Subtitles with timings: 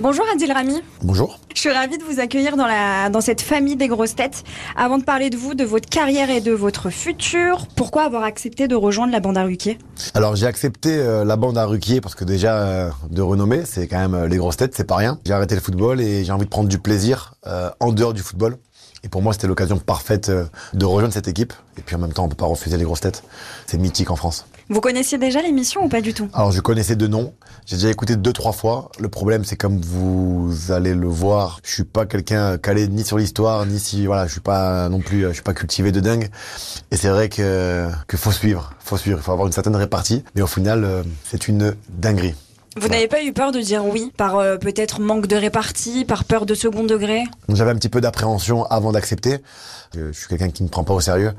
[0.00, 0.80] Bonjour Adil Rami.
[1.02, 1.40] Bonjour.
[1.52, 4.44] Je suis ravie de vous accueillir dans, la, dans cette famille des grosses têtes.
[4.76, 8.68] Avant de parler de vous, de votre carrière et de votre futur, pourquoi avoir accepté
[8.68, 9.76] de rejoindre la bande à Ruquier?
[10.14, 13.88] Alors j'ai accepté euh, la bande à Ruquier parce que déjà euh, de renommée, c'est
[13.88, 15.18] quand même euh, les grosses têtes, c'est pas rien.
[15.26, 18.22] J'ai arrêté le football et j'ai envie de prendre du plaisir euh, en dehors du
[18.22, 18.56] football.
[19.02, 21.52] Et pour moi, c'était l'occasion parfaite de rejoindre cette équipe.
[21.76, 23.24] Et puis en même temps, on peut pas refuser les grosses têtes.
[23.66, 24.46] C'est mythique en France.
[24.70, 26.28] Vous connaissiez déjà l'émission ou pas du tout?
[26.34, 27.32] Alors je connaissais deux noms,
[27.64, 28.90] j'ai déjà écouté deux trois fois.
[28.98, 33.16] Le problème c'est comme vous allez le voir, je suis pas quelqu'un calé ni sur
[33.16, 36.28] l'histoire ni si voilà, je suis pas non plus je suis pas cultivé de dingue.
[36.90, 40.22] Et c'est vrai que que faut suivre, faut suivre, il faut avoir une certaine répartie.
[40.34, 42.34] Mais au final euh, c'est une dinguerie.
[42.80, 46.24] Vous n'avez pas eu peur de dire oui par euh, peut-être manque de répartie, par
[46.24, 47.24] peur de second degré?
[47.48, 49.38] J'avais un petit peu d'appréhension avant d'accepter.
[49.94, 51.32] Je, je suis quelqu'un qui ne prend pas au sérieux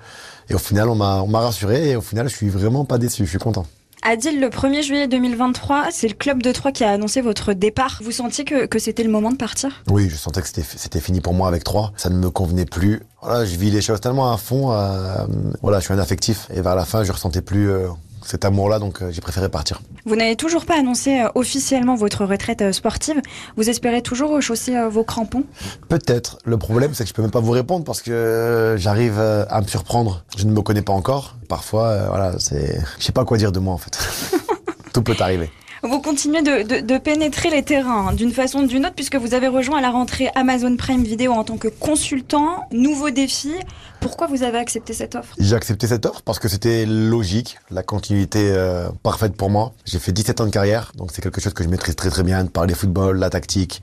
[0.50, 3.30] et au final on m'a rassuré et au final je suis vraiment pas déçu, je
[3.30, 3.66] suis content.
[4.02, 8.00] Adil, le 1er juillet 2023, c'est le club de Troyes qui a annoncé votre départ.
[8.02, 9.84] Vous sentiez que, que c'était le moment de partir?
[9.90, 11.92] Oui, je sentais que c'était fini pour moi avec trois.
[11.98, 13.02] Ça ne me convenait plus.
[13.22, 14.72] Voilà, je vis les choses tellement à fond.
[14.72, 15.26] euh,
[15.62, 16.48] voilà, je suis un affectif.
[16.54, 17.90] Et vers la fin, je ressentais plus euh,
[18.30, 19.82] cet amour-là, donc euh, j'ai préféré partir.
[20.06, 23.20] Vous n'avez toujours pas annoncé euh, officiellement votre retraite euh, sportive.
[23.58, 25.46] Vous espérez toujours rechausser vos crampons?
[25.88, 26.38] Peut-être.
[26.46, 29.68] Le problème, c'est que je peux même pas vous répondre parce que j'arrive à me
[29.68, 30.24] surprendre.
[30.38, 31.38] Je ne me connais pas encore.
[31.48, 33.98] Parfois, voilà, c'est, je sais pas quoi dire de moi en fait.
[34.94, 35.50] Tout peut arriver.
[35.82, 39.48] Vous continuez de, pénétrer les terrains hein, d'une façon ou d'une autre puisque vous avez
[39.48, 42.66] rejoint à la rentrée Amazon Prime Video en tant que consultant.
[42.72, 43.54] Nouveau défi.
[44.02, 45.34] Pourquoi vous avez accepté cette offre?
[45.40, 49.74] J'ai accepté cette offre parce que c'était logique, la continuité euh, parfaite pour moi.
[49.86, 52.24] J'ai fait 17 ans de carrière, donc c'est quelque chose que je maîtrise très très
[52.24, 53.82] bien, de parler football, la tactique,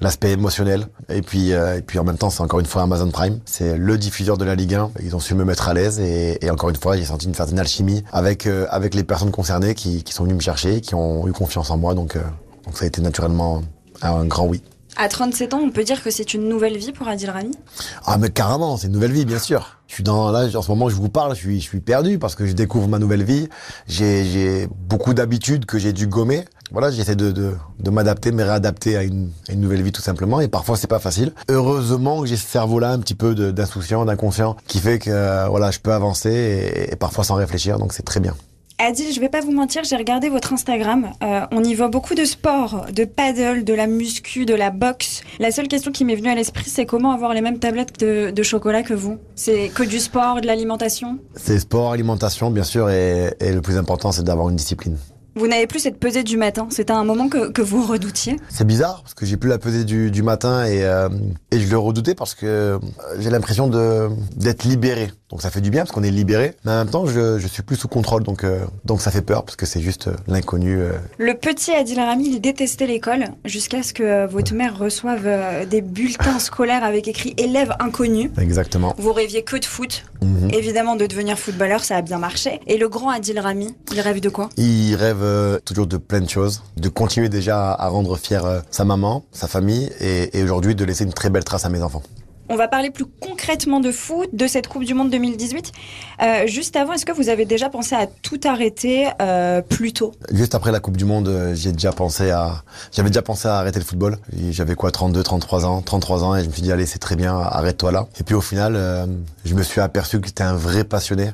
[0.00, 0.86] l'aspect émotionnel.
[1.10, 3.40] Et puis, euh, et puis en même temps, c'est encore une fois Amazon Prime.
[3.44, 4.90] C'est le diffuseur de la Ligue 1.
[5.02, 7.34] Ils ont su me mettre à l'aise et, et encore une fois, j'ai senti une
[7.34, 10.94] certaine alchimie avec euh, avec les personnes concernées qui, qui sont venues me chercher, qui
[10.94, 11.94] ont eu confiance en moi.
[11.94, 12.22] Donc, euh,
[12.64, 13.62] donc ça a été naturellement
[14.02, 14.62] un grand oui.
[15.00, 17.52] À 37 ans, on peut dire que c'est une nouvelle vie pour Adil Rami?
[18.04, 19.76] Ah mais carrément, c'est une nouvelle vie bien sûr.
[19.86, 22.18] Je suis dans là en ce moment je vous parle, je suis je suis perdu
[22.18, 23.48] parce que je découvre ma nouvelle vie.
[23.86, 26.44] J'ai beaucoup d'habitudes que j'ai dû gommer.
[26.72, 30.02] Voilà, j'essaie de de, de m'adapter, me réadapter à une, à une nouvelle vie tout
[30.02, 31.32] simplement et parfois c'est pas facile.
[31.48, 35.46] Heureusement que j'ai ce cerveau là un petit peu d'insouciant, d'inconscient qui fait que euh,
[35.48, 38.34] voilà, je peux avancer et, et parfois sans réfléchir donc c'est très bien.
[38.80, 41.10] Adil, je vais pas vous mentir, j'ai regardé votre Instagram.
[41.24, 45.22] Euh, on y voit beaucoup de sport, de paddle, de la muscu, de la boxe.
[45.40, 48.42] La seule question qui m'est venue à l'esprit, c'est comment avoir les mêmes tablettes de,
[48.44, 49.18] chocolat que vous?
[49.34, 51.18] C'est que du sport, de l'alimentation?
[51.34, 54.96] C'est sport, alimentation bien sûr et le plus important c'est d'avoir une discipline.
[55.38, 56.66] Vous n'avez plus cette pesée du matin.
[56.70, 59.84] C'était un moment que, que vous redoutiez C'est bizarre parce que j'ai plus la pesée
[59.84, 61.08] du, du matin et, euh,
[61.52, 62.78] et je le redoutais parce que euh,
[63.20, 65.10] j'ai l'impression de d'être libéré.
[65.30, 67.46] Donc ça fait du bien parce qu'on est libéré, mais en même temps je, je
[67.46, 70.14] suis plus sous contrôle donc euh, donc ça fait peur parce que c'est juste euh,
[70.26, 70.78] l'inconnu.
[70.80, 70.92] euh.
[71.18, 75.28] Le petit Adil Rami, il détestait l'école jusqu'à ce que votre mère reçoive
[75.68, 78.30] des bulletins scolaires avec écrit élève inconnu.
[78.40, 78.94] Exactement.
[78.98, 80.04] Vous rêviez que de foot.
[80.22, 80.50] Mhm.
[80.52, 82.60] Évidemment, de devenir footballeur, ça a bien marché.
[82.66, 84.48] Et le grand Adil Rami, il rêve de quoi?
[84.56, 88.60] Il rêve euh, toujours de plein de choses, de continuer déjà à rendre fier euh,
[88.70, 91.82] sa maman, sa famille et, et aujourd'hui de laisser une très belle trace à mes
[91.82, 92.02] enfants.
[92.50, 95.72] On va parler plus concrètement de foot, de cette Coupe du Monde 2018.
[96.22, 100.12] Euh, juste avant, est-ce que vous avez déjà pensé à tout arrêter euh, plus tôt?
[100.32, 103.58] Juste après la Coupe du Monde, euh, j'ai déjà pensé à, j'avais déjà pensé à
[103.58, 104.16] arrêter le football.
[104.50, 107.16] J'avais quoi, 32, 33 ans, 33 ans, et je me suis dit allez, c'est très
[107.16, 108.08] bien, arrête-toi là.
[108.18, 109.06] Et puis au final, euh,
[109.44, 111.30] je me suis aperçu que j'étais un vrai passionné,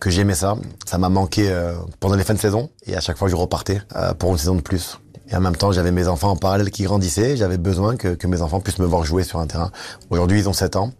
[0.00, 0.56] que j'aimais ça.
[0.84, 3.80] Ça m'a manqué euh, pendant les fins de saison, et à chaque fois je repartais
[3.94, 4.98] euh, pour une saison de plus.
[5.30, 7.36] Et en même temps, j'avais mes enfants en parallèle qui grandissaient.
[7.36, 9.70] J'avais besoin que, que mes enfants puissent me voir jouer sur un terrain.
[10.10, 10.92] Aujourd'hui, ils ont 7 ans.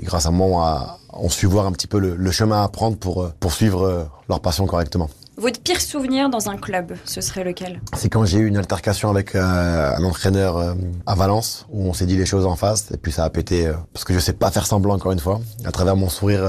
[0.00, 2.62] Et grâce à moi, on, a, on su voir un petit peu le, le chemin
[2.62, 5.10] à prendre pour euh, poursuivre euh, leur passion correctement.
[5.38, 7.82] Votre pire souvenir dans un club, ce serait lequel?
[7.94, 10.72] C'est quand j'ai eu une altercation avec euh, un entraîneur euh,
[11.04, 13.66] à Valence où on s'est dit les choses en face et puis ça a pété
[13.66, 16.42] euh, parce que je sais pas faire semblant encore une fois à travers mon sourire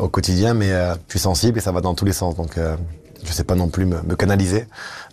[0.00, 2.56] au quotidien mais euh, je suis sensible et ça va dans tous les sens donc
[2.56, 2.76] euh,
[3.28, 4.66] je sais pas non plus me, canaliser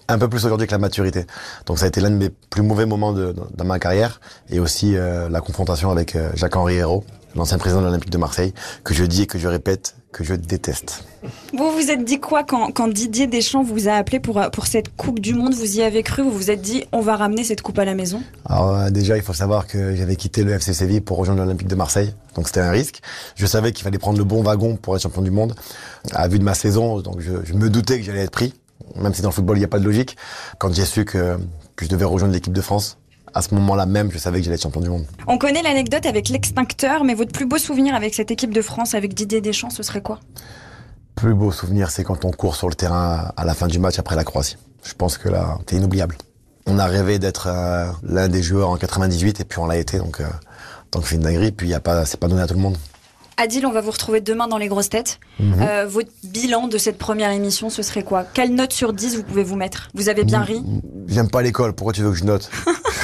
[0.08, 1.26] un peu plus aujourd'hui que la maturité.
[1.66, 4.96] Donc ça a été l'un de mes plus mauvais moments dans ma carrière et aussi
[4.96, 7.04] euh, la confrontation avec euh, Jacques-Henri Hérault
[7.36, 8.54] l'ancien président de l'Olympique de Marseille
[8.84, 11.06] que je dis et que je répète que je déteste
[11.54, 14.96] Vous vous êtes dit quoi quand, quand Didier Deschamps vous a appelé pour, pour cette
[14.96, 15.54] Coupe du Monde?
[15.54, 17.96] Vous y avez cru Vous vous êtes dit on va ramener cette coupe à la
[17.96, 18.22] maison?
[18.46, 21.68] Alors euh, déjà, il faut savoir que j'avais quitté le FC Séville pour rejoindre l'Olympique
[21.68, 23.02] de Marseille, donc c'était un risque.
[23.36, 25.56] Je savais qu'il fallait prendre le bon wagon pour être champion du monde.
[26.14, 28.54] À vue de ma saison, donc je, je me doutais que j'allais être pris,
[28.96, 30.16] même si dans le football il n'y a pas de logique.
[30.60, 31.38] Quand j'ai su que
[31.76, 32.98] puis je devais rejoindre l'équipe de France.
[33.36, 35.06] À ce moment-là même, je savais que j'allais être champion du monde.
[35.28, 38.96] On connaît l'anecdote avec l'extincteur, mais votre plus beau souvenir avec cette équipe de France,
[38.96, 40.22] avec Didier Deschamps, ce serait quoi?
[41.16, 44.00] Plus beau souvenir, c'est quand on court sur le terrain à la fin du match
[44.00, 44.56] après la Croatie.
[44.84, 46.18] Je pense que là, c'est inoubliable.
[46.66, 49.98] On a rêvé d'être euh, l'un des joueurs en 98 et puis on l'a été,
[49.98, 50.26] donc euh,
[50.90, 52.62] tant que c'est une dinguerie, puis y a pas, c'est pas donné à tout le
[52.62, 52.78] monde.
[53.38, 55.20] Adil, on va vous retrouver demain dans les grosses têtes.
[55.40, 55.56] Mhm.
[55.60, 58.24] Euh, votre bilan de cette première émission, ce serait quoi?
[58.24, 59.90] Quelle note sur 10 vous pouvez vous mettre?
[59.94, 60.64] Vous avez bien ri?
[61.08, 62.50] J'aime pas l'école, pourquoi tu veux que je note?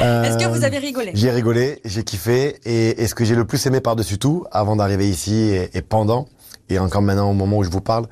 [0.00, 1.10] Euh, Est-ce que vous avez rigolé?
[1.14, 4.76] J'ai rigolé, j'ai kiffé, et, et ce que j'ai le plus aimé par-dessus tout, avant
[4.76, 6.26] d'arriver ici et, et pendant,
[6.68, 8.06] et encore maintenant au moment où je vous parle,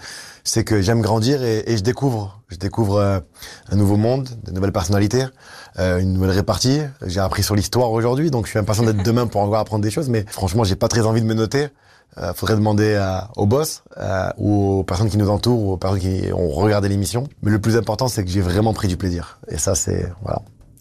[0.45, 2.41] c'est que j'aime grandir et, et je découvre.
[2.49, 3.19] Je découvre euh,
[3.71, 5.25] un nouveau monde, de nouvelles personnalités,
[5.79, 6.81] euh, une nouvelle répartie.
[7.05, 9.91] J'ai appris sur l'histoire aujourd'hui, donc je suis impatient d'être demain pour encore apprendre des
[9.91, 11.69] choses, mais franchement, j'ai pas très envie de me noter.
[12.19, 15.77] Euh, faudrait demander à- au boss euh, ou aux personnes qui nous entourent ou aux
[15.77, 17.29] personnes qui ont regardé l'émission.
[17.43, 19.39] Mais le plus important, c'est que j'ai vraiment pris du plaisir.
[19.49, 20.41] Et ça, c'est voilà.